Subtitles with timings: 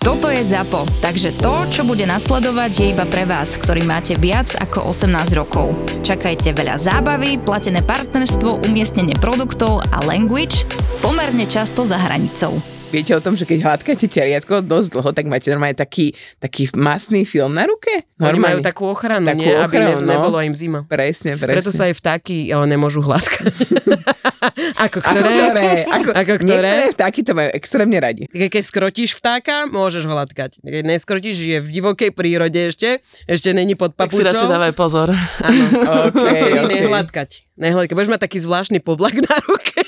[0.00, 4.48] Toto je ZAPO, takže to, čo bude nasledovať, je iba pre vás, ktorý máte viac
[4.56, 5.76] ako 18 rokov.
[6.00, 10.64] Čakajte veľa zábavy, platené partnerstvo, umiestnenie produktov a language
[11.04, 12.56] pomerne často za hranicou.
[12.88, 17.28] Viete o tom, že keď hladkáte teliatko dosť dlho, tak máte normálne taký, taký masný
[17.28, 17.92] film na ruke?
[18.24, 18.56] Oni Normálne.
[18.56, 19.52] majú takú ochranu, Takú nie?
[19.52, 20.12] Aby ochranu, ne, no.
[20.16, 20.80] nebolo im zima.
[20.88, 21.60] Presne, presne.
[21.60, 23.52] Preto sa aj vtáky ale nemôžu hláskať.
[24.84, 25.28] Ako Ako ktoré?
[25.28, 25.70] ktoré?
[25.84, 26.64] Ako, Ako ktoré?
[26.64, 28.22] Niektoré vtáky to majú extrémne radi.
[28.26, 30.58] Ke- Keď skrotíš vtáka, môžeš ho hladkať.
[30.58, 34.48] Keď neskrotíš, je v divokej prírode ešte, ešte není pod Tak si radšej papučou.
[34.50, 35.08] dávaj pozor.
[35.10, 35.64] Áno.
[36.10, 36.80] Okay, Okay.
[36.80, 37.30] Nehladkať.
[37.54, 37.92] Nehladkať.
[37.92, 39.80] Budeš mať taký zvláštny povlak na ruke.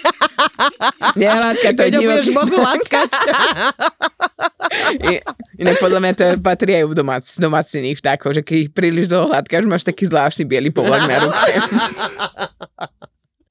[1.14, 2.36] Nehladka to Keď ho budeš divoký.
[2.36, 3.10] moc hladkať.
[5.55, 9.28] Inak podľa mňa to patrí aj v domác, domácnených vtákov, že keď ich príliš dlho
[9.28, 11.52] hladkáš, máš taký zvláštny biely povlak na ruke.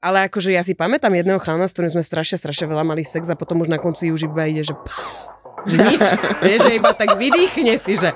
[0.02, 3.30] Ale akože ja si pamätám jedného chalana, s ktorým sme strašne, strašne veľa mali sex
[3.30, 4.74] a potom už na konci už iba ide, že
[5.70, 6.02] že nič.
[6.46, 8.10] Vieš, že iba tak vydýchne si, že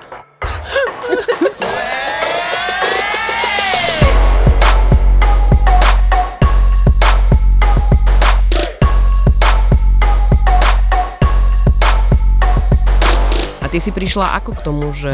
[13.76, 15.12] ty si prišla ako k tomu, že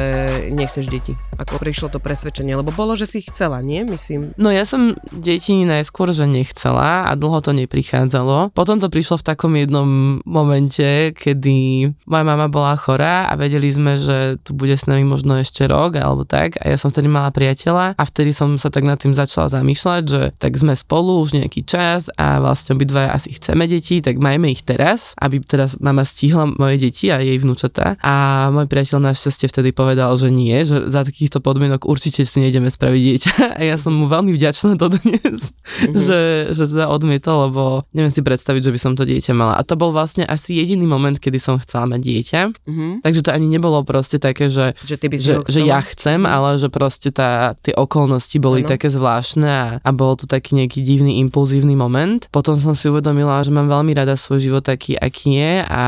[0.53, 1.17] nechceš deti?
[1.33, 2.53] Ako prišlo to presvedčenie?
[2.53, 3.81] Lebo bolo, že si chcela, nie?
[3.81, 4.37] Myslím.
[4.37, 8.53] No ja som deti najskôr, že nechcela a dlho to neprichádzalo.
[8.53, 13.97] Potom to prišlo v takom jednom momente, kedy moja mama bola chorá a vedeli sme,
[13.97, 17.33] že tu bude s nami možno ešte rok alebo tak a ja som vtedy mala
[17.33, 21.33] priateľa a vtedy som sa tak nad tým začala zamýšľať, že tak sme spolu už
[21.33, 26.05] nejaký čas a vlastne obidvaja asi chceme deti, tak majme ich teraz, aby teraz mama
[26.05, 30.87] stihla moje deti a jej vnúčata a môj priateľ našťastie vtedy povedal, že nie, že
[30.87, 35.51] za takýchto podmienok určite si nejdeme spraviť dieťa a ja som mu veľmi vďačná dodnes,
[35.51, 35.95] mm-hmm.
[35.95, 36.21] že,
[36.55, 37.63] že teda odmietol, lebo
[37.95, 39.55] neviem si predstaviť, že by som to dieťa mala.
[39.55, 42.41] A to bol vlastne asi jediný moment, kedy som chcela mať dieťa.
[42.67, 42.87] Mhm.
[43.05, 46.57] Takže to ani nebolo proste také, že, Že ty by že, že ja chcem, ale
[46.57, 48.71] že proste tá, tie okolnosti boli Áno.
[48.73, 52.27] také zvláštne a, a bol to taký nejaký divný, impulzívny moment.
[52.33, 55.85] Potom som si uvedomila, že mám veľmi rada svoj život taký, aký je a,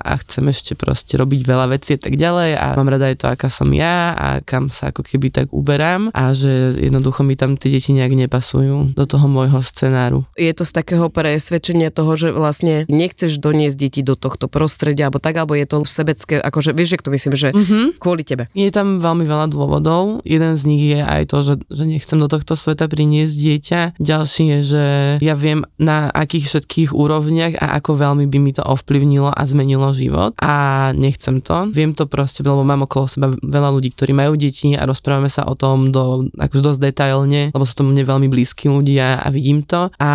[0.00, 3.50] a chcem ešte proste robiť veľa vecí tak ďalej a mám rada aj to, aká
[3.50, 7.68] som ja a kam sa ako keby tak uberám a že jednoducho mi tam tie
[7.68, 10.22] deti nejak nepasujú do toho môjho scenáru.
[10.38, 15.18] je to z takého presvedčenia toho, že vlastne nechceš doniesť deti do tohto prostredia, alebo
[15.18, 17.98] tak, alebo je to sebecké, akože vieš, že to myslím, že Mhm.
[17.98, 18.46] kvôli tebe.
[18.54, 20.22] Je tam veľmi veľa dôvodov.
[20.22, 23.80] Jeden z nich je aj to, že, že nechcem do tohto sveta priniesť dieťa.
[23.98, 24.84] Ďalší je, že
[25.24, 29.88] ja viem na akých všetkých úrovniach a ako veľmi by mi to ovplyvnilo a zmenilo
[29.90, 30.52] život a
[30.92, 31.72] nechcem to.
[31.72, 35.48] Viem to proste, lebo mám okolo seba veľa ľudí, ktorí majú deti a rozprávame sa
[35.48, 39.64] o tom do, akože dosť detailne, lebo sú to mne veľmi blízki ľudia a vidím
[39.64, 39.88] to.
[39.96, 40.10] A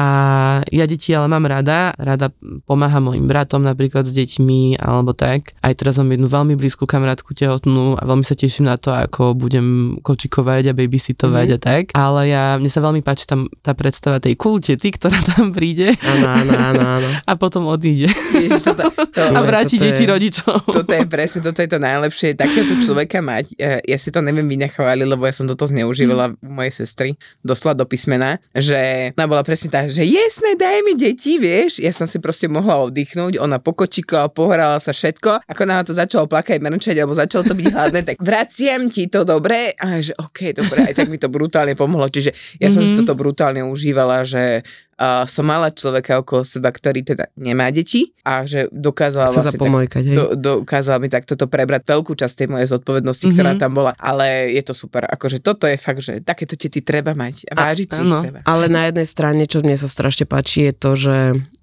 [0.70, 2.30] ja deti ale mám rada, rada
[2.70, 5.58] pomáham mojim bratom napríklad s deťmi alebo tak.
[5.66, 9.34] Aj teraz mám jednu veľmi blízku kamarátku tehotnú a veľmi sa teším na to, ako
[9.34, 11.64] budem kočikovať a babysitovať mm-hmm.
[11.64, 11.84] a tak.
[11.98, 16.28] Ale ja, mne sa veľmi páči tam tá predstava tej kultety, ktorá tam príde Áno,
[16.28, 17.08] áno, áno, áno.
[17.32, 20.58] a potom odíde Ježiš, toto, to, a vráti toto je- deti rodičov.
[20.68, 23.56] toto je presne, toto je to najlepšie, takéto človeka mať.
[23.56, 27.80] E, Ja si to neviem vynechváliť, lebo ja som toto zneužívala u mojej sestry, doslova
[27.80, 31.80] do písmena, že ona bola presne tá, že jasné, daj mi deti, vieš.
[31.80, 35.48] Ja som si proste mohla oddychnúť, ona pokočikovala, pohrala sa všetko.
[35.48, 39.24] Ako náhle to začalo plakať, mrčať, alebo začalo to byť hladné, tak vraciam ti to
[39.24, 39.72] dobre.
[39.80, 42.12] A že OK, dobre, aj tak mi to brutálne pomohlo.
[42.12, 44.66] Čiže ja som si toto brutálne užívala, že
[45.02, 49.58] uh, som mala človeka okolo seba, ktorý teda nemá deti a že dokázala Sa vlastne
[49.58, 50.16] tak, zapomojkať, hej.
[50.16, 53.36] do, dokázala mi takto to prebrať veľkú časť tej mojej zodpovednosti, mm-hmm.
[53.42, 55.10] ktorá tam bola, ale je to super.
[55.10, 58.22] Akože toto je fakt, že takéto tety treba mať a vážiť si ich áno.
[58.22, 58.40] treba.
[58.46, 61.18] Ale na jednej strane, čo mne sa strašne páči, je to, že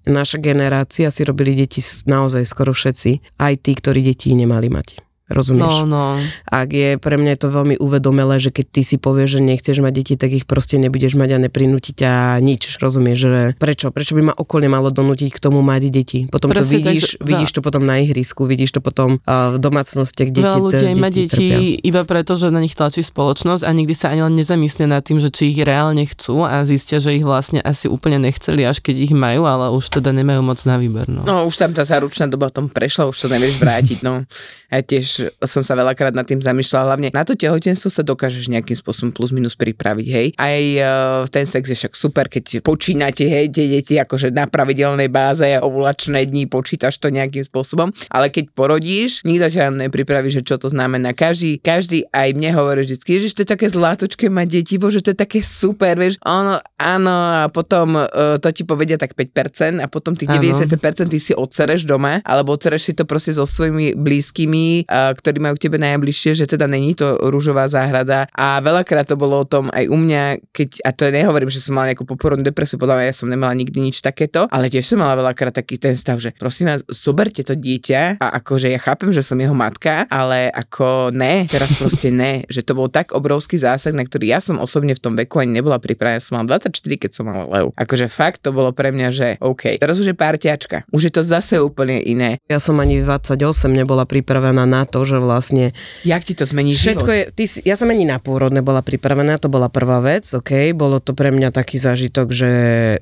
[0.09, 5.08] naša generácia si robili deti naozaj skoro všetci, aj tí, ktorí deti nemali mať.
[5.29, 5.85] Rozumieš?
[5.85, 6.03] No, no.
[6.45, 9.77] Ak je pre mňa je to veľmi uvedomelé, že keď ty si povieš, že nechceš
[9.79, 13.17] mať deti, tak ich proste nebudeš mať a neprinúti ťa nič, rozumieš?
[13.21, 13.89] Že prečo?
[13.89, 16.19] Prečo by ma okolie malo donútiť k tomu mať deti?
[16.25, 19.53] Potom to Presne tak, vidíš, že- vidíš to potom na ihrisku, vidíš to potom uh,
[19.53, 21.57] v domácnostiach, kde Veľa ti ľudí aj má deti deti trpia.
[21.85, 25.19] iba preto, že na nich tlačí spoločnosť a nikdy sa ani len nezamyslia nad tým,
[25.19, 28.95] že či ich reálne chcú a zistia, že ich vlastne asi úplne nechceli, až keď
[28.99, 31.05] ich majú, ale už teda nemajú moc na výber.
[31.05, 31.21] No.
[31.21, 34.23] No už tam tá záručná doba v tom prešla, už to nevieš vrátiť, no.
[34.69, 38.77] A tiež som sa veľakrát nad tým zamýšľala, hlavne na to tehotenstvo sa dokážeš nejakým
[38.77, 40.27] spôsobom plus minus pripraviť, hej.
[40.39, 45.11] Aj uh, ten sex je však super, keď počínate, hej, tie deti akože na pravidelnej
[45.11, 50.55] báze, ovulačné dní, počítaš to nejakým spôsobom, ale keď porodíš, nikto ťa nepripraví, že čo
[50.55, 51.11] to znamená.
[51.11, 55.11] Každý, každý aj mne hovorí vždy, že to je také zlatočké mať deti, bože, to
[55.13, 59.87] je také super, vieš, ono, áno, a potom uh, to ti povedia tak 5% a
[59.89, 60.41] potom tých Áno.
[60.41, 65.41] 95% ty si odsereš doma, alebo odsereš si to proste so svojimi blízkymi, uh, ktorí
[65.41, 69.45] majú k tebe najbližšie, že teda není to rúžová záhrada a veľakrát to bolo o
[69.47, 70.21] tom aj u mňa,
[70.53, 73.53] keď, a to nehovorím, že som mala nejakú poporodnú depresiu, podľa mňa ja som nemala
[73.55, 77.41] nikdy nič takéto, ale tiež som mala veľakrát taký ten stav, že prosím vás, zoberte
[77.41, 82.09] to dieťa a akože ja chápem, že som jeho matka, ale ako ne, teraz proste
[82.13, 85.41] ne, že to bol tak obrovský zásah, na ktorý ja som osobne v tom veku
[85.41, 87.69] ani nebola pripravená, som mala 24, keď som mala Leu.
[87.75, 91.21] Akože fakt to bolo pre mňa, že OK, teraz už je párťačka, už je to
[91.25, 92.37] zase úplne iné.
[92.51, 95.75] Ja som ani v 28 nebola pripravená na to, že vlastne
[96.07, 97.17] Jak ti to zmení Všetko život?
[97.17, 101.03] je, ty ja som ani na pôrod nebola pripravená, to bola prvá vec, ok, bolo
[101.03, 102.51] to pre mňa taký zážitok, že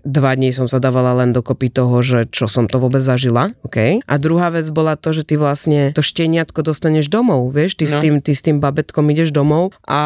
[0.03, 4.01] dva dní som sa dávala len dokopy toho, že čo som to vôbec zažila, ok.
[4.03, 7.91] A druhá vec bola to, že ty vlastne to šteniatko dostaneš domov, vieš, ty, no.
[7.91, 10.01] s, tým, ty s tým babetkom ideš domov a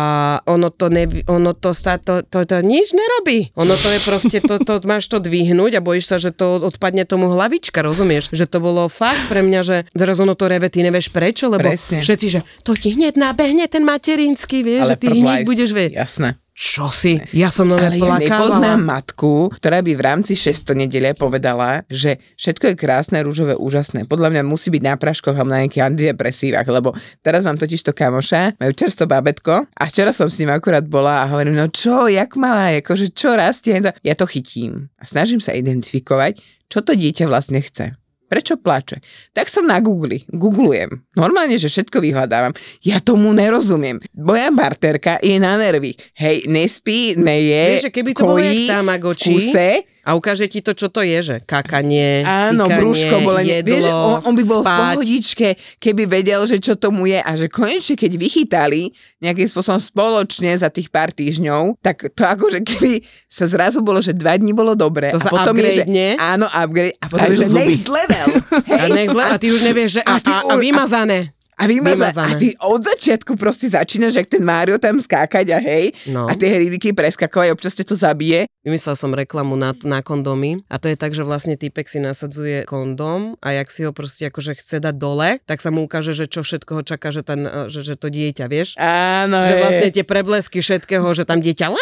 [0.46, 3.52] ono to, nevi, ono to sa, to, to, to, nič nerobí.
[3.58, 7.04] Ono to je proste, to, to máš to dvihnúť a bojíš sa, že to odpadne
[7.08, 8.32] tomu hlavička, rozumieš?
[8.32, 11.72] Že to bolo fakt pre mňa, že teraz ono to reve, ty nevieš prečo, lebo
[11.82, 12.06] Presne.
[12.06, 15.98] všetci, že to ti hneď nabehne ten materinský, vieš, že ty hneď budeš vie.
[15.98, 16.38] Jasné.
[16.52, 17.18] Čo si?
[17.34, 22.22] Ja som nové Ale ja nepoznám matku, ktorá by v rámci 600 nedele povedala, že
[22.38, 24.06] všetko je krásne, rúžové, úžasné.
[24.06, 26.94] Podľa mňa musí byť na práškoch a na nejakých antidepresívach, lebo
[27.24, 31.24] teraz mám totiž to kamoša, majú čerstvo babetko a včera som s ním akurát bola
[31.26, 33.82] a hovorím, no čo, jak malá, akože čo rastie?
[34.04, 36.38] Ja to chytím a snažím sa identifikovať,
[36.68, 38.01] čo to dieťa vlastne chce.
[38.32, 39.04] Prečo plače?
[39.36, 40.88] Tak som na Google, googlujem.
[41.20, 42.56] Normálne, že všetko vyhľadávam.
[42.80, 44.00] Ja tomu nerozumiem.
[44.16, 46.00] Moja barterka je na nervy.
[46.16, 49.70] Hej, nespí, neje, Vieš, keby to bolo kojí Tamagotchi, v kuse,
[50.02, 53.62] A ukáže ti to, čo to je, že kakanie, Áno, brúško bolenie.
[53.62, 54.80] jedlo, Vieš, on, on by bol v spať.
[54.82, 58.90] pohodičke, keby vedel, že čo tomu je a že konečne, keď vychytali
[59.20, 64.12] nejakým spôsobom spoločne za tých pár týždňov, tak to akože keby sa zrazu bolo, že
[64.12, 65.14] dva dní bolo dobre.
[65.14, 65.84] To a sa potom je, že,
[66.18, 66.98] áno, upgrade.
[66.98, 67.60] A potom Aj je, že zuby.
[67.62, 68.28] next level.
[68.82, 71.30] A, nech, a ty už nevieš, že a, A ty a, a vymazané.
[71.62, 72.36] A, vymaza, a Vymazané.
[72.36, 76.26] ty od začiatku proste začínaš, jak ten Mário tam skákať a hej, No.
[76.26, 78.50] a tie hrybiky preskakovať, občas ťa to zabije.
[78.62, 82.66] Vymyslel som reklamu na, na kondomy a to je tak, že vlastne týpek si nasadzuje
[82.66, 86.26] kondom a jak si ho proste akože chce dať dole, tak sa mu ukáže, že
[86.26, 88.74] čo všetko ho čaká, že, ten, že, že to dieťa, vieš?
[88.76, 89.62] Áno, Že hej.
[89.62, 91.70] vlastne tie preblesky všetkého, že tam dieťa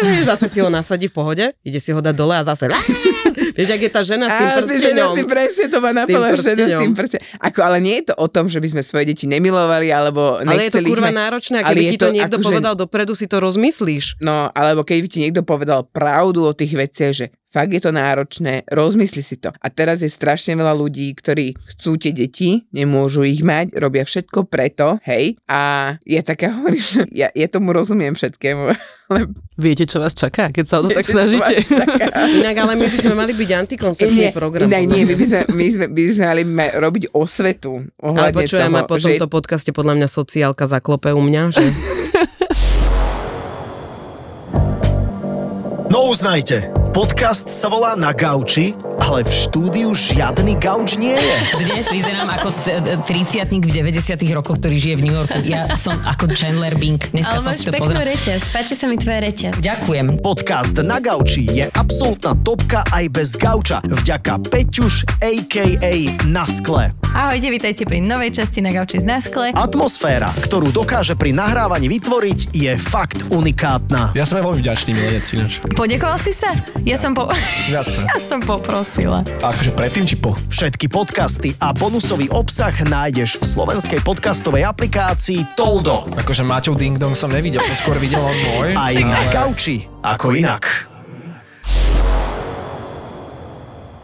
[0.00, 2.70] vieš, zase si ho nasadí v pohode, ide si ho dať dole a zase
[3.58, 5.10] vieš, jak je tá žena s tým žena prstenom.
[5.12, 7.24] si presne, to ma napadlo, žena s tým prstenom.
[7.42, 10.70] Ako, ale nie je to o tom, že by sme svoje deti nemilovali, alebo Ale
[10.70, 11.18] je to kurva mať.
[11.18, 14.22] náročné a keby ti to, to niekto akože- povedal dopredu, si to rozmyslíš.
[14.22, 17.90] No, alebo keď by ti niekto povedal pravdu o tých veciach, že fakt je to
[17.90, 19.48] náročné, rozmysli si to.
[19.50, 24.44] A teraz je strašne veľa ľudí, ktorí chcú tie deti, nemôžu ich mať, robia všetko
[24.46, 25.40] preto, hej.
[25.48, 28.62] A ja taká hovorím, že ja, ja tomu rozumiem všetkému.
[29.08, 29.24] Ale
[29.56, 31.54] Viete, čo vás čaká, keď sa o to tak viete, čo snažíte?
[32.44, 34.68] Inak, ale my by sme mali byť antikoncepčný Nie, program.
[34.68, 38.04] inak nie, my by sme, my sme, my by sme mali ma- robiť osvetu Ale
[38.04, 41.64] ohľadne počujem, toho, a po že tomto podcaste podľa mňa sociálka zaklope u mňa, že
[45.88, 51.34] No uznajte, podcast sa volá Na gauči, ale v štúdiu žiadny gauč nie je.
[51.62, 52.50] Dnes vyzerám ako
[53.06, 55.38] triciatník v 90 rokoch, ktorý žije v New Yorku.
[55.46, 56.98] Ja som ako Chandler Bing.
[56.98, 59.62] Dneska Ale som máš si to peknú reťaz, páči sa mi tvoja reťaz.
[59.62, 60.18] Ďakujem.
[60.26, 63.78] Podcast Na gauči je absolútna topka aj bez gauča.
[63.86, 66.18] Vďaka Peťuš a.k.a.
[66.26, 66.98] Na skle.
[67.08, 69.56] Ahojte, vítajte pri novej časti na Gauči z Naskle.
[69.56, 74.12] Atmosféra, ktorú dokáže pri nahrávaní vytvoriť, je fakt unikátna.
[74.12, 75.64] Ja som veľmi vďačný milenec ináč.
[75.72, 76.52] Podekoval si sa?
[76.88, 77.28] Ja som po...
[77.68, 77.84] Ja
[78.16, 79.20] som poprosila.
[79.44, 80.32] A akože predtým či po?
[80.48, 86.08] Všetky podcasty a bonusový obsah nájdeš v slovenskej podcastovej aplikácii Toldo.
[86.16, 88.72] Akože Maťov Ding Dong som nevidel, to skôr videl on môj.
[88.72, 90.88] Aj na gauči, ako inak.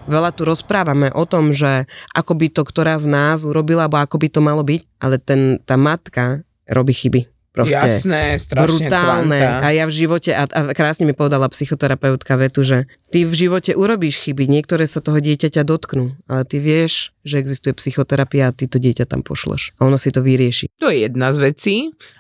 [0.04, 4.20] Veľa tu rozprávame o tom, že ako by to ktorá z nás urobila, alebo ako
[4.20, 7.33] by to malo byť, ale ten, tá matka robí chyby.
[7.54, 9.38] Proste Jasné, strašne brutálne.
[9.38, 9.62] kvanta.
[9.62, 13.78] A ja v živote, a, a krásne mi povedala psychoterapeutka vetu, že ty v živote
[13.78, 18.66] urobíš chyby, niektoré sa toho dieťaťa dotknú, ale ty vieš, že existuje psychoterapia a ty
[18.66, 19.70] to dieťa tam pošleš.
[19.78, 20.66] A ono si to vyrieši.
[20.82, 21.74] To je jedna z vecí.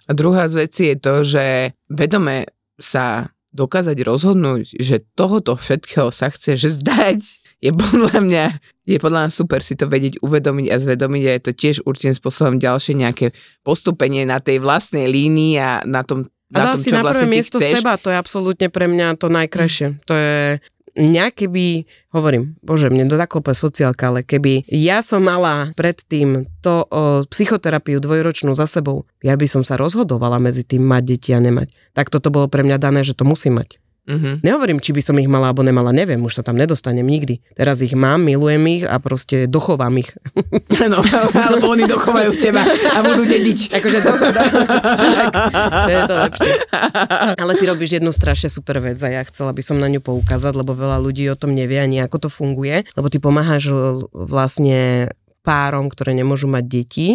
[0.06, 2.46] A druhá z vecí je to, že vedome
[2.78, 7.18] sa dokázať rozhodnúť, že tohoto všetkého sa chceš zdať,
[7.64, 8.44] je podľa mňa,
[8.84, 12.12] je podľa mňa super si to vedieť uvedomiť a zvedomiť a je to tiež určitým
[12.12, 13.32] spôsobom ďalšie nejaké
[13.64, 17.24] postupenie na tej vlastnej línii a na tom, A na dá tom si na prvé
[17.24, 17.80] vlastne miesto chceš.
[17.80, 19.96] seba, to je absolútne pre mňa to najkrajšie.
[20.04, 20.60] To je
[20.94, 21.84] mňa keby,
[22.14, 27.98] hovorím, bože, mne to zaklope sociálka, ale keby ja som mala predtým to o, psychoterapiu
[27.98, 31.70] dvojročnú za sebou, ja by som sa rozhodovala medzi tým mať deti a nemať.
[31.92, 33.78] Tak toto bolo pre mňa dané, že to musím mať.
[34.04, 34.44] Mhm.
[34.44, 37.40] Nehovorím, či by som ich mala alebo nemala, neviem, už sa tam nedostanem nikdy.
[37.56, 40.12] Teraz ich mám, milujem ich a proste dochovám ich.
[40.84, 41.00] No,
[41.32, 43.72] alebo oni dochovajú teba a budú dediť.
[43.72, 46.52] Akože to, to je to lepšie.
[47.40, 50.52] Ale ty robíš jednu strašne super vec a ja chcela by som na ňu poukázať,
[50.52, 53.72] lebo veľa ľudí o tom nevie ani ako to funguje, lebo ty pomáhaš
[54.12, 55.08] vlastne
[55.40, 57.08] párom, ktoré nemôžu mať deti.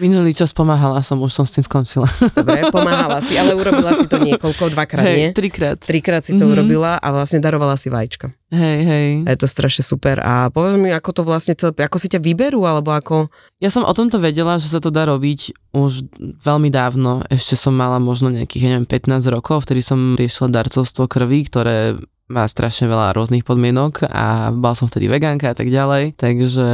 [0.00, 2.08] Minulý čas pomáhala som, už som s tým skončila.
[2.32, 5.28] Dobre, pomáhala si, ale urobila si to niekoľko, dvakrát, nie?
[5.28, 5.76] Hej, trikrát.
[5.76, 6.50] Trikrát si to Mhm.
[6.50, 8.32] urobila a vlastne darovala si vajíčka.
[8.50, 9.08] Hej, hej.
[9.24, 10.18] A je to strašne super.
[10.18, 13.30] A povedz mi, ako to vlastne celé, ako si ťa vyberú, alebo ako...
[13.56, 15.92] Ja som o tomto vedela, že sa to dá robiť už
[16.40, 17.22] veľmi dávno.
[17.26, 21.94] Ešte som mala možno nejakých, ja neviem, 15 rokov, vtedy som riešila darcovstvo krvi, ktoré
[22.30, 26.68] má strašne veľa rôznych podmienok a bola som vtedy vegánka a tak ďalej, takže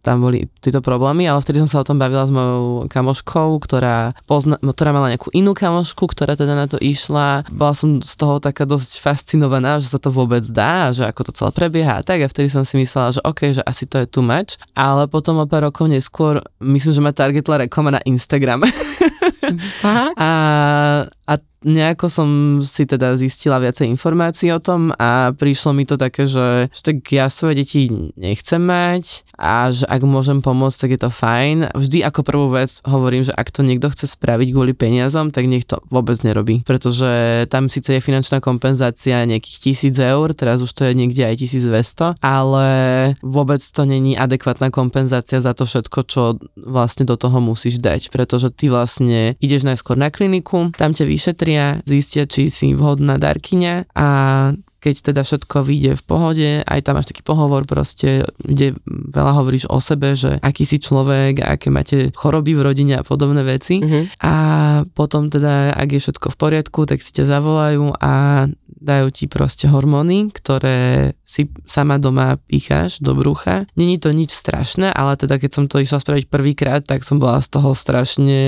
[0.00, 4.16] tam boli tieto problémy, ale vtedy som sa o tom bavila s mojou kamoškou, ktorá,
[4.24, 7.44] pozna, ktorá mala nejakú inú kamošku, ktorá teda na to išla.
[7.52, 11.36] Bola som z toho taká dosť fascinovaná, že sa to vôbec dá, že ako to
[11.36, 14.08] celé prebieha a tak a vtedy som si myslela, že OK, že asi to je
[14.08, 18.64] too much, ale potom o pár rokov neskôr, myslím, že ma targetla reklama na Instagram.
[20.18, 20.28] A,
[21.28, 22.28] a nejako som
[22.62, 27.02] si teda zistila viacej informácií o tom a prišlo mi to také, že, že tak
[27.10, 31.74] ja svoje deti nechcem mať a že ak môžem pomôcť, tak je to fajn.
[31.74, 35.66] Vždy ako prvú vec hovorím, že ak to niekto chce spraviť kvôli peniazom, tak nech
[35.66, 40.86] to vôbec nerobí, pretože tam síce je finančná kompenzácia nejakých tisíc eur, teraz už to
[40.86, 42.66] je niekde aj 1200, ale
[43.22, 46.22] vôbec to není adekvátna kompenzácia za to všetko, čo
[46.54, 51.82] vlastne do toho musíš dať, pretože ty vlastne ideš najskôr na kliniku, tam ťa vyšetria,
[51.82, 54.08] zistia, či si vhodná darkyňa a
[54.78, 59.66] keď teda všetko vyjde v pohode, aj tam máš taký pohovor proste, kde veľa hovoríš
[59.66, 63.82] o sebe, že aký si človek, aké máte choroby v rodine a podobné veci.
[63.82, 64.22] Mhm.
[64.22, 64.34] A
[64.94, 68.46] potom teda, ak je všetko v poriadku, tak si ťa zavolajú a
[68.78, 73.68] dajú ti proste hormóny, ktoré si sama doma picháš do brucha.
[73.76, 77.42] Není to nič strašné, ale teda keď som to išla spraviť prvýkrát, tak som bola
[77.42, 78.40] z toho strašne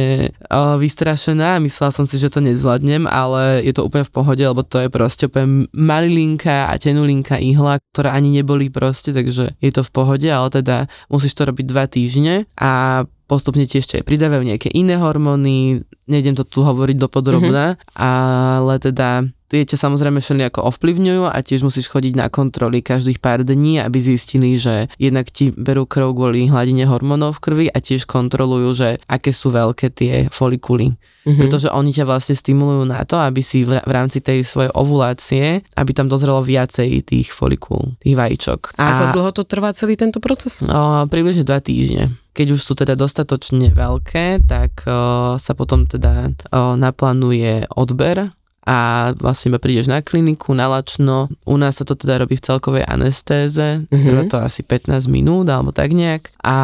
[0.49, 1.61] uh, vystrašená.
[1.61, 4.89] Myslela som si, že to nezvládnem, ale je to úplne v pohode, lebo to je
[4.89, 10.29] proste úplne malilinká a tenulinká ihla, ktoré ani neboli proste, takže je to v pohode,
[10.31, 14.99] ale teda musíš to robiť dva týždne a postupne ti ešte aj pridávajú nejaké iné
[14.99, 17.95] hormóny, nejdem to tu hovoriť dopodrobná, mm-hmm.
[17.95, 23.43] ale teda tie ťa samozrejme všelijako ovplyvňujú a tiež musíš chodiť na kontroly každých pár
[23.43, 28.07] dní, aby zistili, že jednak ti berú krv kvôli hladine hormónov v krvi a tiež
[28.07, 30.95] kontrolujú, že aké sú veľké tie folikuly.
[31.21, 31.37] Mm-hmm.
[31.37, 35.91] Pretože oni ťa vlastne stimulujú na to, aby si v rámci tej svojej ovulácie, aby
[35.93, 38.81] tam dozrelo viacej tých folikul, tých vajíčok.
[38.81, 40.65] A ako dlho to trvá celý tento proces?
[40.65, 42.17] O, približne dva týždne.
[42.33, 48.77] Keď už sú teda dostatočne veľké, tak o, sa potom teda o, naplánuje odber a
[49.15, 51.29] vlastne iba prídeš na kliniku, na lačno.
[51.45, 54.05] U nás sa to teda robí v celkovej anestéze, Mhm.
[54.05, 56.57] trvá to asi 15 minút alebo tak nejak a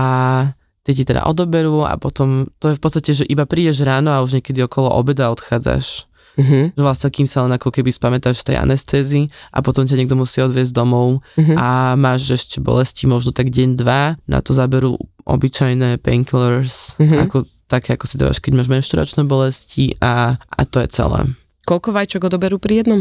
[0.85, 4.21] tie ti teda odoberú a potom to je v podstate, že iba prídeš ráno a
[4.21, 6.05] už niekedy okolo obeda odchádzaš.
[6.37, 6.77] Mhm.
[6.77, 10.15] Že vlastne kým sa len ako keby spamätáš z tej anestézy a potom ťa niekto
[10.15, 11.55] musí odviezť domov Mhm.
[11.57, 17.17] a máš ešte bolesti možno tak deň, dva, na to zaberú obyčajné painkillers, Mhm.
[17.25, 17.37] ako
[17.67, 21.35] také, ako si dávaš, keď máš menšturačné bolesti a, a to je celé.
[21.67, 23.01] Koľko vajíčok odoberú pri jednom?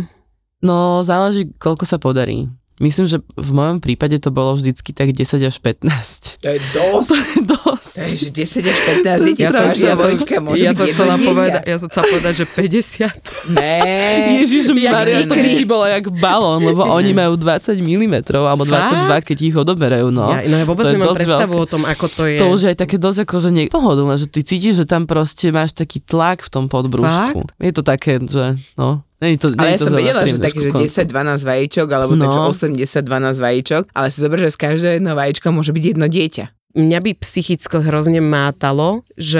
[0.65, 2.49] No, záleží, koľko sa podarí.
[2.75, 6.43] Myslím, že v mojom prípade to bolo vždycky tak 10 až 15.
[6.43, 7.11] To je dosť.
[7.55, 7.93] dosť.
[7.95, 11.43] To Že 10 až 15 detí, Ja som- ja vajíčka môže ja byť jedno chcela
[11.63, 13.55] ja som chcela povedať, že 50.
[13.55, 13.75] Né.
[14.43, 19.37] Ježiš Maria, to by bola jak balón, lebo oni majú 20 mm alebo 22, keď
[19.39, 20.35] ich odoberajú, no.
[20.35, 21.63] Ja, no ja vôbec To je nemám dosť predstavu veľké.
[21.63, 22.37] o tom, ako to je.
[22.43, 25.07] To už je aj také dosť ako, že nie pohodlné, že ty cítiš, že tam
[25.07, 27.47] proste máš taký tlak v tom podbrúšku.
[27.63, 30.59] Je to také, že no, nie to, nie Ale ja to som vedela, že také,
[30.59, 30.85] že školko.
[31.07, 32.21] 10-12 vajíčok, alebo No.
[32.21, 36.45] takže 80-12 vajíčok, ale si zober, že z každého jedného vajíčka môže byť jedno dieťa.
[36.75, 39.39] Mňa by psychicko hrozne mátalo, že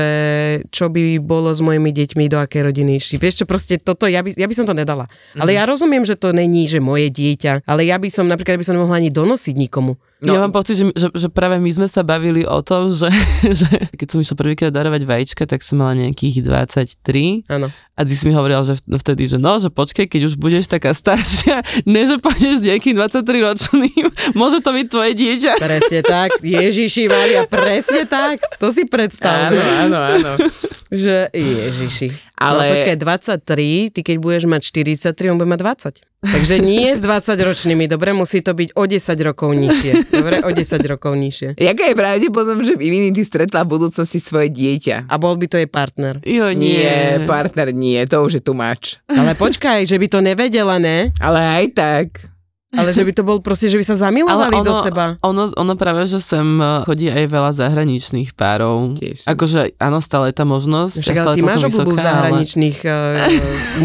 [0.72, 3.20] čo by bolo s mojimi deťmi, do akej rodiny išli.
[3.20, 5.12] Vieš čo, proste toto, ja by, ja by som to nedala.
[5.36, 5.58] Ale Mhm.
[5.60, 8.74] ja rozumiem, že to není, že moje dieťa, ale ja by som napríklad by som
[8.74, 10.00] nemohla ani donosiť nikomu.
[10.26, 10.34] No.
[10.34, 13.08] Ja mám pocit, že, že, že práve my sme sa bavili o tom, že,
[13.44, 17.68] že keď som išla prvýkrát darovať vajíčka, tak som mala nejakých 23 Áno.
[17.70, 20.66] a ty si mi hovoril, že v- vtedy, že no, že počkej, keď už budeš
[20.68, 24.06] taká staršia, ne, že pôjdeš s nejakým 23 ročným,
[24.40, 25.52] môže to byť tvoje dieťa.
[25.58, 29.48] Presne tak, Ježiši Maria, presne tak, to si predstav.
[29.48, 30.32] Áno, áno, áno.
[30.88, 32.08] Že Ježiši.
[32.36, 35.62] Ale- No počkaj, 23, ty keď budeš mať 43, on bude mať
[36.00, 36.15] 20.
[36.26, 39.92] Takže nie s 20 ročnými, dobre, musí to byť o 10 rokov nižšie.
[40.12, 41.50] Dobre, o 10 rokov nižšie.
[41.56, 45.08] Jaká je pravdepodobnosť, že Infinity stretla v budúcnosti svoje dieťa?
[45.08, 46.20] A bol by to jej partner.
[46.26, 46.84] Jo, nie.
[46.84, 49.00] Nie, partner nie, to už je tumač.
[49.08, 51.14] Ale počkaj, že by to nevedela, ne?
[51.22, 52.35] Ale aj tak.
[52.76, 55.16] Ale že by to bol proste, že by sa zamilovali do seba.
[55.24, 59.00] Ono, ono práve, že sem eh, chodí aj veľa zahraničných párov.
[59.00, 59.26] Tiež.
[59.26, 60.96] Akože áno, stále je tá možnosť.
[61.02, 62.94] Však ale stále ty máš obľúbu v vysoká, ale- zahraničných uh,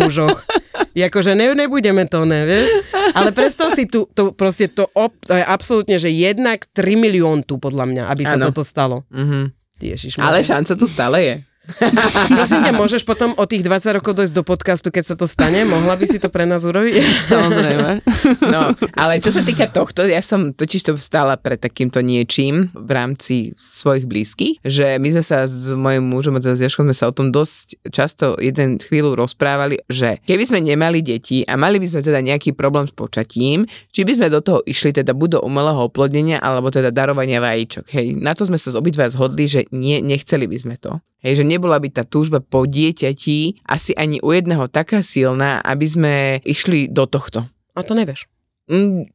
[0.03, 0.39] mužoch.
[1.07, 2.67] Jakože ne, nebudeme to, ne, vieš?
[3.15, 7.47] Ale predstav si tu, to proste to, op, to je absolútne, že jednak 3 milión
[7.47, 8.51] tu podľa mňa, aby sa Áno.
[8.51, 9.07] toto stalo.
[9.15, 9.55] Mhm.
[9.81, 11.35] Ježiš, Ale šanca tu stále je.
[12.39, 15.63] Prosím ťa, môžeš potom o tých 20 rokov dojsť do podcastu, keď sa to stane?
[15.67, 16.95] Mohla by si to pre nás urobiť?
[17.33, 17.91] Samozrejme.
[18.51, 22.91] No, ale čo sa týka tohto, ja som totiž to stála pred takýmto niečím v
[22.91, 26.97] rámci svojich blízkych, že my sme sa s mojim mužom, a teda s Jaškom sme
[26.97, 31.79] sa o tom dosť často jeden chvíľu rozprávali, že keby sme nemali deti a mali
[31.79, 35.39] by sme teda nejaký problém s počatím, či by sme do toho išli teda buď
[35.39, 37.87] do umelého oplodnenia, alebo teda darovania vajíčok.
[37.95, 40.99] Hej, na to sme sa z obidva zhodli, že nie, nechceli by sme to.
[41.21, 45.87] Hej, že nebola by tá túžba po dieťati asi ani u jedného taká silná, aby
[45.87, 46.15] sme
[46.49, 47.45] išli do tohto.
[47.77, 48.25] A to nevieš.
[48.73, 49.09] Mm,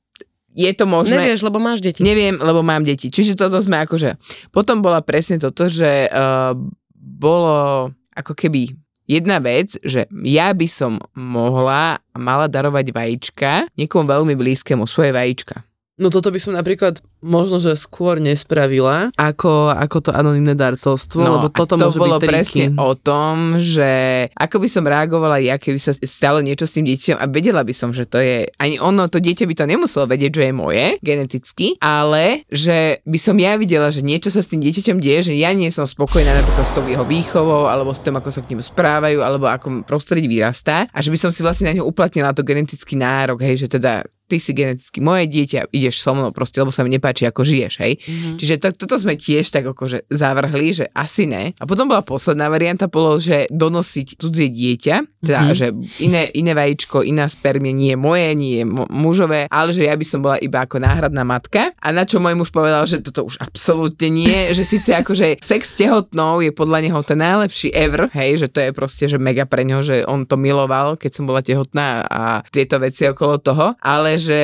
[0.56, 1.20] je to možné.
[1.20, 2.06] Nevieš, lebo máš deti.
[2.06, 3.12] Neviem, lebo mám deti.
[3.12, 4.16] Čiže toto sme akože...
[4.56, 6.56] Potom bola presne toto, že uh,
[6.96, 8.72] bolo ako keby
[9.04, 15.12] jedna vec, že ja by som mohla a mala darovať vajíčka niekomu veľmi blízkemu, svoje
[15.12, 15.62] vajíčka.
[15.96, 21.50] No toto by som napríklad možno, že skôr nespravila, ako, ako to anonimné darcovstvo, lebo
[21.50, 22.32] toto No, to môže bolo byť triky.
[22.32, 23.92] presne o tom, že
[24.38, 27.74] ako by som reagovala ja, keby sa stalo niečo s tým dieťaťom a vedela by
[27.74, 30.86] som, že to je, ani ono, to dieťa by to nemuselo vedieť, že je moje,
[31.02, 35.34] geneticky, ale že by som ja videla, že niečo sa s tým dieťaťom deje, že
[35.34, 38.54] ja nie som spokojná napríklad s tou jeho výchovou, alebo s tým, ako sa k
[38.54, 42.36] ním správajú, alebo ako prostredí vyrastá a že by som si vlastne na ňu uplatnila
[42.38, 46.58] to genetický nárok, hej, že teda ty si geneticky moje dieťa, ideš so mnou proste,
[46.58, 47.94] lebo sa mi nepáči, ako žiješ, hej.
[47.96, 48.36] Mm-hmm.
[48.36, 51.56] Čiže to, toto sme tiež tak akože zavrhli, že asi ne.
[51.56, 55.58] A potom bola posledná varianta, bolo, že donosiť cudzie dieťa, teda, mm-hmm.
[55.58, 55.68] že
[56.06, 59.96] iné, iné vajíčko, iná spermie, nie je moje, nie je mo- mužové, ale že ja
[59.98, 61.74] by som bola iba ako náhradná matka.
[61.82, 65.76] A na čo môj muž povedal, že toto už absolútne nie, že síce akože sex
[65.76, 69.66] tehotnou je podľa neho ten najlepší ever, hej, že to je proste, že mega pre
[69.66, 72.22] neho, že on to miloval, keď som bola tehotná a
[72.54, 74.42] tieto veci okolo toho, ale že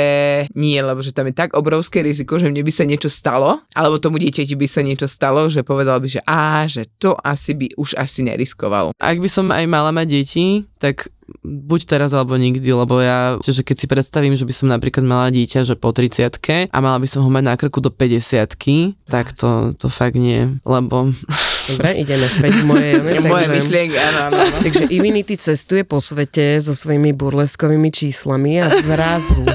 [0.58, 4.02] nie, lebo že tam je tak obrovské riziko, že mne by sa niečo stalo, alebo
[4.02, 7.68] tomu dieťati by sa niečo stalo, že povedal by, že á, že to asi by
[7.78, 8.96] už asi neriskoval.
[8.98, 11.14] Ak by som aj mala mať deti, tak
[11.46, 15.30] buď teraz alebo nikdy, lebo ja, že keď si predstavím, že by som napríklad mala
[15.30, 16.34] dieťa, že po 30
[16.74, 18.58] a mala by som ho mať na krku do 50
[19.06, 21.14] tak to, to fakt nie, lebo
[21.70, 22.94] Dobre, ideme späť v mojej...
[23.06, 24.38] Ne, Moje takže- myšlienky, áno, áno.
[24.42, 24.58] áno.
[24.66, 29.46] Takže Ivinity cestuje po svete so svojimi burleskovými číslami a zrazu,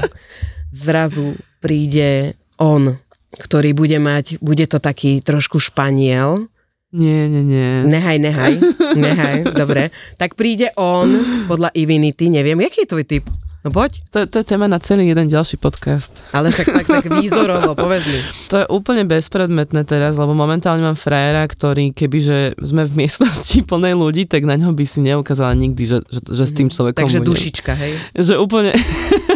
[0.71, 2.95] zrazu príde on,
[3.35, 6.47] ktorý bude mať, bude to taký trošku španiel.
[6.97, 7.69] Nie, nie, nie.
[7.85, 8.53] Nehaj, nehaj,
[8.97, 9.93] nehaj, dobre.
[10.17, 11.13] Tak príde on,
[11.45, 13.25] podľa Ivinity, neviem, jaký je tvoj typ?
[13.65, 13.99] No poď.
[14.15, 16.15] To, to je téma na celý jeden ďalší podcast.
[16.31, 18.15] Ale však tak, tak výzorovo, povedz mi.
[18.47, 23.97] To je úplne bezpredmetné teraz, lebo momentálne mám frajera, ktorý kebyže sme v miestnosti plnej
[23.97, 27.19] ľudí, tak na ňo by si neukázala nikdy, že, že, že s tým človekom Takže
[27.19, 27.29] budem.
[27.33, 27.93] dušička, hej?
[28.15, 28.71] Že úplne...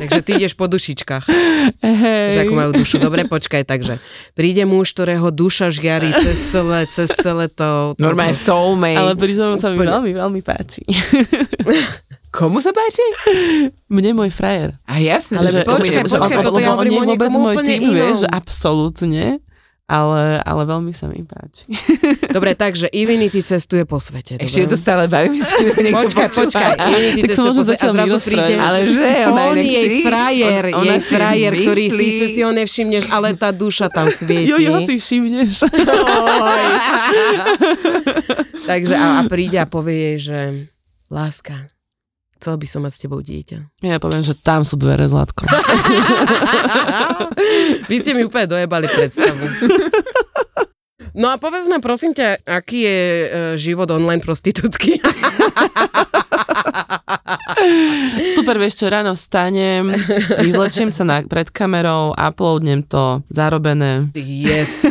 [0.02, 1.24] Takže ty ideš po dušičkách.
[1.80, 2.30] Hej.
[2.34, 2.98] Že ako majú dušu.
[2.98, 4.02] Dobre, počkaj, takže
[4.34, 7.94] príde muž, ktorého duša žiari cez celé, cez celé to...
[7.96, 8.98] Normálne soulmate.
[8.98, 9.92] Ale pritom sa mi Úplne.
[9.94, 10.82] veľmi, veľmi páči.
[12.32, 13.04] Komu sa páči?
[13.88, 14.72] Mne môj frajer.
[14.88, 17.44] A jasne, Ale že, počkaj, že- počkaj, on- toto ja hovorím o je vôbec niekom
[17.44, 17.92] môj úplne inom.
[17.94, 19.26] vieš, že absolútne,
[19.92, 21.68] ale, ale veľmi sa mi páči.
[22.36, 24.40] Dobre, takže Ivinity cestuje po svete.
[24.40, 24.72] Ešte ju dobre?
[24.72, 26.72] to stále baví, myslím, že niekto Počkaj, počkaj.
[26.80, 28.54] Ivinity Tak sa cestuje po svete a zrazu príde...
[28.56, 32.56] Ale že, ona on jej si- frajer, on- ona jej frajer, ktorý síce si ho
[32.56, 34.48] nevšimneš, ale tá duša tam svieti.
[34.48, 35.68] Jo, jo, si všimneš.
[38.72, 40.40] Takže a, a príde a povie jej, že
[41.12, 41.68] láska,
[42.42, 43.86] chcel by som mať s tebou dieťa.
[43.86, 45.46] Ja poviem, že tam sú dvere, Zlatko.
[47.90, 49.46] Vy ste mi úplne dojebali predstavu.
[51.14, 53.28] No a povedz nám prosím ťa, aký je e,
[53.62, 54.98] život online prostitútky?
[58.36, 59.94] Super, vieš čo, ráno vstanem,
[60.42, 64.10] vyzlečím sa na, pred kamerou, uploadnem to, zarobené.
[64.18, 64.90] Yes.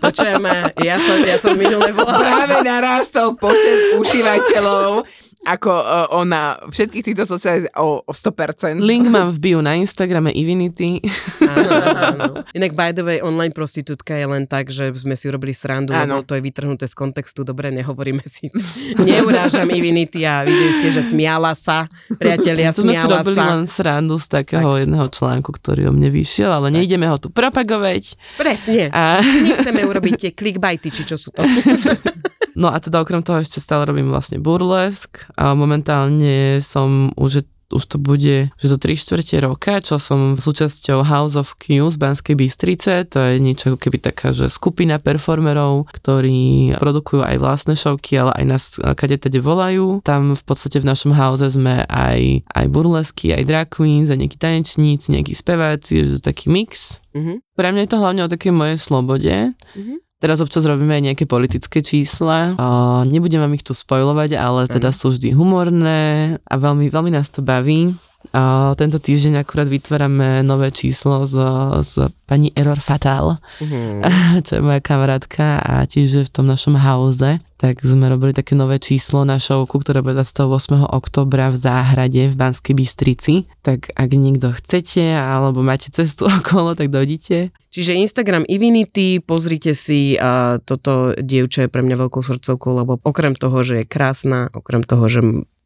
[0.00, 2.24] Počujeme, ja som, ja som minule volala.
[2.24, 5.04] Práve narastol počet užívateľov
[5.40, 8.76] ako uh, ona všetkých týchto sociálnych o, o 100%.
[8.76, 11.00] Link mám v bio na Instagrame Ivinity.
[11.40, 12.24] Áno, áno, áno.
[12.52, 16.20] Inak by the way, online prostitútka je len tak, že sme si urobili srandu, Áno.
[16.20, 18.52] lebo to je vytrhnuté z kontextu, dobre, nehovoríme si.
[19.00, 21.88] Neurážam Ivinity a videli ste, že smiala sa,
[22.20, 23.44] priatelia, Tu sme si smiala robili sa.
[23.56, 24.80] len srandu z takého tak.
[24.84, 28.12] jedného článku, ktorý o mne vyšiel, ale nejdeme ho tu propagovať.
[28.36, 28.92] Presne.
[28.92, 31.40] A, Nechceme urobiť tie clickbaity, či čo sú to.
[32.60, 37.86] no a teda okrem toho ešte stále robím vlastne burlesk a momentálne som už už
[37.86, 42.34] to bude, že to 3 štvrte roka, čo som súčasťou House of Q z Banskej
[42.34, 48.18] Bystrice, to je niečo ako keby taká, že skupina performerov, ktorí produkujú aj vlastné šovky,
[48.18, 48.62] ale aj nás
[48.98, 50.02] kade tede volajú.
[50.02, 54.38] Tam v podstate v našom house sme aj, aj burlesky, aj drag queens, aj nejakí
[54.38, 56.98] tanečníci, nejakí speváci, že to je taký mix.
[57.14, 57.42] Mhm.
[57.54, 59.54] Pre mňa je to hlavne o takej mojej slobode.
[59.78, 60.09] Mhm.
[60.20, 62.52] Teraz občas robíme aj nejaké politické čísla.
[62.60, 62.64] O,
[63.08, 67.40] nebudem vám ich tu spojovať, ale teda sú vždy humorné a veľmi, veľmi nás to
[67.40, 67.96] baví.
[68.20, 71.40] O, tento týždeň akurát vytvárame nové číslo z,
[71.80, 71.92] z
[72.28, 74.04] pani Error Fatal, Mhm.
[74.44, 77.40] čo je moja kamarátka a tiež v tom našom hauze.
[77.56, 80.48] Tak sme robili také nové číslo na šovku, ktoré bude 28.
[80.88, 83.44] oktobra v záhrade v Banskej Bystrici.
[83.60, 87.52] Tak ak niekto chcete alebo máte cestu okolo, tak dojdite.
[87.72, 93.32] Čiže Instagram Ivinity, pozrite si a toto dievča je pre mňa veľkou srdcovkou, lebo okrem
[93.32, 95.20] toho, že je krásna, okrem toho, že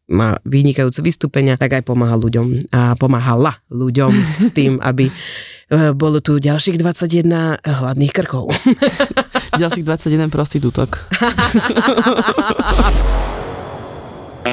[0.09, 4.13] má vynikajúce vystúpenia, tak aj pomáha ľuďom a pomáhala ľuďom
[4.45, 5.13] s tým, aby e,
[5.97, 8.53] bolo tu ďalších 21 hladných krkov.
[9.55, 10.99] Ďalších 21 prostitútok.